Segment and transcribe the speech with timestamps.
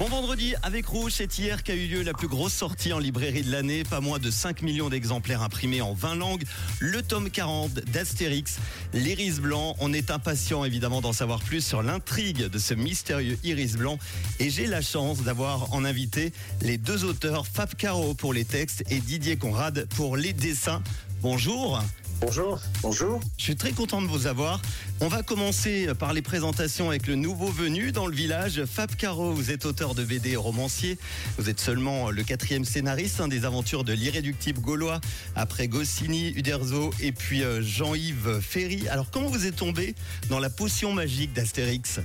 [0.00, 3.42] Bon vendredi avec Rouge, c'est hier qu'a eu lieu la plus grosse sortie en librairie
[3.42, 6.44] de l'année, pas moins de 5 millions d'exemplaires imprimés en 20 langues,
[6.78, 8.56] le tome 40 d'Astérix,
[8.94, 9.76] l'Iris Blanc.
[9.78, 13.98] On est impatient évidemment d'en savoir plus sur l'intrigue de ce mystérieux Iris Blanc
[14.38, 16.32] et j'ai la chance d'avoir en invité
[16.62, 20.82] les deux auteurs, Fab Caro pour les textes et Didier Conrad pour les dessins.
[21.20, 21.82] Bonjour.
[22.20, 23.18] Bonjour, bonjour.
[23.38, 24.60] Je suis très content de vous avoir.
[25.00, 29.32] On va commencer par les présentations avec le nouveau venu dans le village, Fab Caro.
[29.32, 30.98] Vous êtes auteur de BD et romancier.
[31.38, 35.00] Vous êtes seulement le quatrième scénariste hein, des aventures de l'irréductible gaulois
[35.34, 38.86] après Goscinny, Uderzo et puis euh, Jean-Yves Ferry.
[38.88, 39.94] Alors comment vous êtes tombé
[40.28, 42.00] dans la potion magique d'Astérix?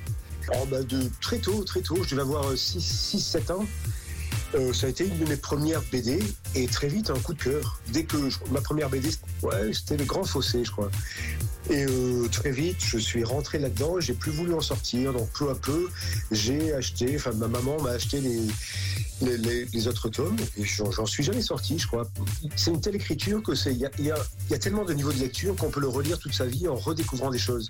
[0.53, 2.01] Oh, bah, de Très tôt, très tôt.
[2.03, 3.65] Je devais avoir 6-7 euh, ans.
[4.55, 6.19] Euh, ça a été une de mes premières BD
[6.55, 7.79] et très vite un coup de cœur.
[7.89, 8.17] Dès que
[8.51, 9.09] ma première BD,
[9.43, 10.89] ouais, c'était le Grand Fossé, je crois.
[11.69, 13.99] Et euh, très vite, je suis rentré là-dedans.
[13.99, 15.13] J'ai plus voulu en sortir.
[15.13, 15.89] Donc peu à peu,
[16.31, 17.15] j'ai acheté.
[17.15, 20.37] Enfin, ma maman m'a acheté les, les, autres tomes.
[20.57, 22.07] Et j'en suis jamais sorti, je crois.
[22.55, 23.73] C'est une telle écriture que c'est.
[23.73, 26.33] Il y a, y, a, tellement de niveaux de lecture qu'on peut le relire toute
[26.33, 27.69] sa vie en redécouvrant des choses.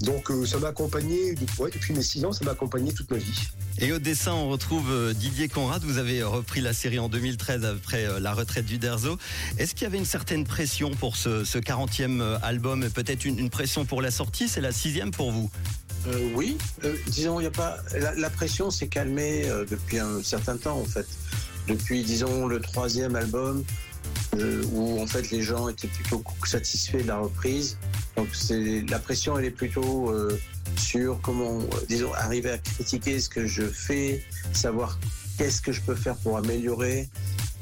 [0.00, 2.32] Donc euh, ça m'a accompagné depuis mes six ans.
[2.32, 3.48] Ça m'a accompagné toute ma vie.
[3.78, 5.82] Et au dessin, on retrouve euh, Didier Conrad.
[5.82, 9.18] Vous avez repris la série en 2013 après la retraite du Derzo.
[9.58, 13.84] Est-ce qu'il y avait une certaine pression pour ce, ce 40e album peut-être une, pression
[13.84, 14.48] pour la sortie?
[14.48, 15.50] C'est la sixième pour vous.
[16.06, 17.76] Euh, oui, euh, disons, il a pas
[18.16, 21.06] la, pression s'est calmée euh, depuis un certain temps en fait.
[21.68, 23.64] Depuis, disons, le troisième album,
[24.72, 27.76] où en fait les gens étaient plutôt satisfaits de la reprise.
[28.16, 28.28] Donc
[28.88, 30.12] la pression, elle est plutôt
[30.80, 34.98] sur comment, disons, arriver à critiquer ce que je fais, savoir
[35.38, 37.08] qu'est-ce que je peux faire pour améliorer,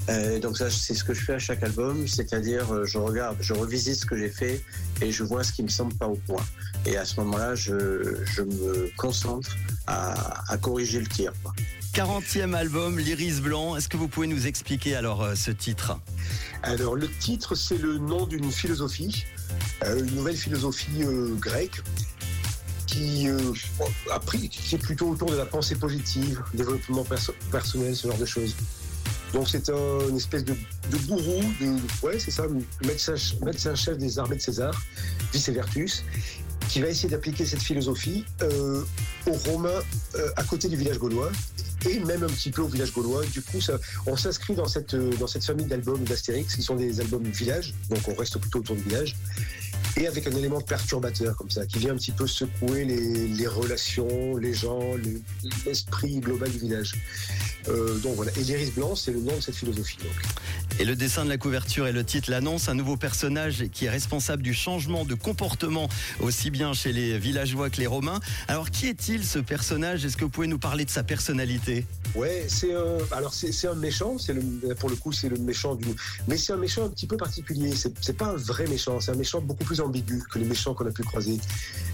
[0.08, 3.36] euh, donc ça, c'est ce que je fais à chaque album, c'est-à-dire euh, je regarde,
[3.40, 4.64] je revisite ce que j'ai fait
[5.02, 6.44] et je vois ce qui me semble pas au point.
[6.86, 9.54] Et à ce moment-là, je, je me concentre
[9.86, 11.32] à, à corriger le tir.
[11.42, 11.52] Quoi.
[11.94, 13.76] 40e album, l'Iris Blanc.
[13.76, 15.98] Est-ce que vous pouvez nous expliquer alors euh, ce titre?
[16.62, 19.24] Alors le titre, c'est le nom d'une philosophie,
[19.84, 21.82] euh, une nouvelle philosophie euh, grecque
[22.88, 23.38] qui, euh,
[24.10, 28.18] a pris, qui est plutôt autour de la pensée positive, développement perso personnel, ce genre
[28.18, 28.56] de choses.
[29.32, 30.54] Donc c'est un, une espèce de,
[30.90, 31.76] de gourou, de,
[32.06, 32.44] ouais c'est ça,
[32.84, 34.74] médecin, médecin chef des armées de César,
[35.32, 36.02] Vice Vertus,
[36.70, 38.82] qui va essayer d'appliquer cette philosophie euh,
[39.26, 39.82] aux Romains
[40.14, 41.30] euh, à côté du village gaulois
[41.88, 43.24] et même un petit peu au village gaulois.
[43.26, 43.58] Du coup,
[44.06, 48.00] on s'inscrit dans cette, dans cette famille d'albums d'Astérix qui sont des albums village, donc
[48.08, 49.14] on reste plutôt autour du village
[49.98, 54.36] et avec un élément perturbateur comme ça, qui vient un petit peu secouer les, relations,
[54.36, 54.80] les gens,
[55.66, 56.94] l'esprit global du village.
[57.68, 59.98] Euh, donc voilà, et l'iris blanc, c'est le nom de cette philosophie.
[59.98, 60.80] Donc.
[60.80, 63.90] Et le dessin de la couverture et le titre l'annonce, un nouveau personnage qui est
[63.90, 65.88] responsable du changement de comportement
[66.20, 68.20] aussi bien chez les villageois que les Romains.
[68.46, 70.04] Alors qui est-il ce personnage?
[70.04, 71.84] Est-ce que vous pouvez nous parler de sa personnalité?
[72.14, 74.42] Ouais, c'est un, alors c'est un méchant, c'est le,
[74.76, 75.84] pour le coup c'est le méchant du,
[76.26, 77.72] mais c'est un méchant un petit peu particulier.
[78.00, 80.86] C'est pas un vrai méchant, c'est un méchant beaucoup plus ambigu que les méchants qu'on
[80.86, 81.38] a pu croiser.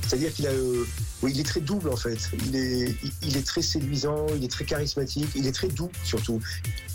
[0.06, 0.84] C'est-à-dire qu'il a, euh,
[1.22, 2.18] oui, il est très double en fait.
[2.46, 6.41] Il est, il est très séduisant, il est très charismatique, il est très doux surtout.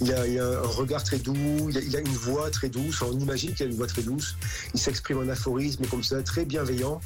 [0.01, 3.01] Il a, a un regard très doux, il a, il a, une voix très douce.
[3.01, 4.35] On imagine qu'il a une voix très douce.
[4.73, 7.01] Il s'exprime en aphorisme comme ça, très bienveillant.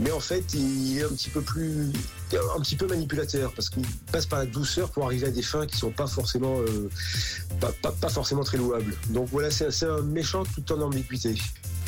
[0.00, 1.92] Mais en fait, il est un petit peu plus,
[2.56, 5.66] un petit peu manipulateur parce qu'il passe par la douceur pour arriver à des fins
[5.66, 6.88] qui sont pas forcément, euh,
[7.60, 8.94] pas, pas, pas, forcément très louables.
[9.10, 11.36] Donc voilà, c'est un méchant tout en ambiguïté.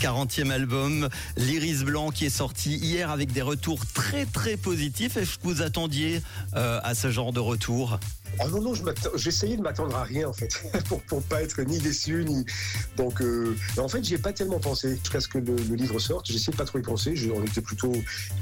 [0.01, 5.17] 40e album, l'Iris Blanc qui est sorti hier avec des retours très très positifs.
[5.17, 6.21] Est-ce que vous attendiez
[6.57, 7.99] euh, à ce genre de retour?
[8.41, 8.73] Oh non, non,
[9.15, 12.45] j'essayais de m'attendre à rien en fait, pour, pour pas être ni déçu, ni.
[12.97, 15.99] Donc, euh, en fait, j'y ai pas tellement pensé jusqu'à ce que le, le livre
[16.01, 16.27] sorte.
[16.27, 17.15] J'essayais de pas trop y penser.
[17.35, 17.94] On était plutôt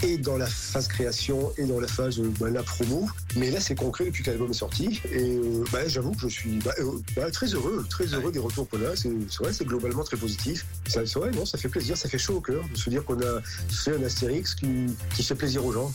[0.03, 3.09] et dans la phase création et dans la phase bah, la promo.
[3.37, 5.01] Mais là, c'est concret depuis que l'album est sorti.
[5.11, 8.69] Et euh, bah, j'avoue que je suis bah, euh, très heureux, très heureux des retours
[8.69, 8.97] qu'on a.
[8.97, 10.67] C'est vrai, c'est globalement très positif.
[10.87, 13.21] Ça, vrai, non, ça fait plaisir, ça fait chaud au cœur de se dire qu'on
[13.21, 15.93] a fait un Astérix qui, qui fait plaisir aux gens.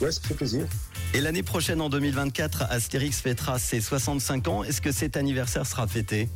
[0.00, 0.66] Ouais, ça fait plaisir.
[1.14, 4.64] Et l'année prochaine, en 2024, Astérix fêtera ses 65 ans.
[4.64, 6.28] Est-ce que cet anniversaire sera fêté?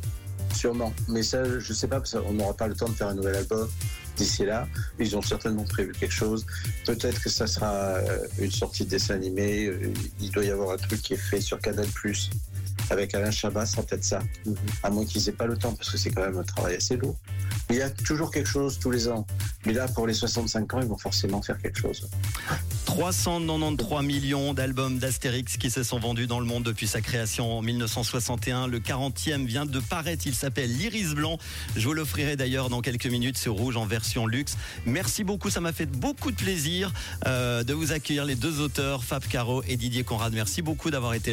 [0.53, 0.93] Sûrement.
[1.07, 3.35] Mais ça, je sais pas, parce qu'on n'aura pas le temps de faire un nouvel
[3.35, 3.69] album
[4.15, 4.67] d'ici là.
[4.99, 6.45] Ils ont certainement prévu quelque chose.
[6.85, 9.65] Peut-être que ça sera euh, une sortie de dessin animé.
[9.67, 11.87] Euh, il doit y avoir un truc qui est fait sur Canal+.
[12.89, 14.19] Avec Alain Chabat, c'est peut-être ça.
[14.19, 14.55] Mm -hmm.
[14.83, 16.97] À moins qu'ils aient pas le temps, parce que c'est quand même un travail assez
[16.97, 17.17] lourd.
[17.69, 19.25] Mais il y a toujours quelque chose tous les ans.
[19.65, 22.09] Mais là, pour les 65 ans, ils vont forcément faire quelque chose.
[22.85, 27.61] 393 millions d'albums d'Astérix qui se sont vendus dans le monde depuis sa création en
[27.61, 28.67] 1961.
[28.67, 31.37] Le 40e vient de paraître, il s'appelle l'Iris Blanc.
[31.75, 34.57] Je vous l'offrirai d'ailleurs dans quelques minutes sur Rouge en version luxe.
[34.85, 36.91] Merci beaucoup, ça m'a fait beaucoup de plaisir
[37.27, 40.33] euh, de vous accueillir les deux auteurs, Fab Caro et Didier Conrad.
[40.33, 41.29] Merci beaucoup d'avoir été là.